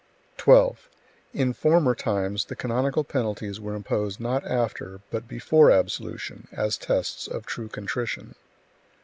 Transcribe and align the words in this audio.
12. 0.37 0.89
In 1.31 1.53
former 1.53 1.93
times 1.93 2.45
the 2.45 2.55
canonical 2.55 3.03
penalties 3.03 3.59
were 3.59 3.75
imposed 3.75 4.19
not 4.19 4.43
after, 4.47 5.01
but 5.11 5.27
before 5.27 5.69
absolution, 5.69 6.47
as 6.51 6.75
tests 6.75 7.27
of 7.27 7.45
true 7.45 7.67
contrition. 7.67 8.33